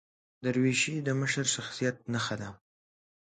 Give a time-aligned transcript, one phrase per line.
[0.43, 2.49] دریشي د مشر شخصیت نښه ده.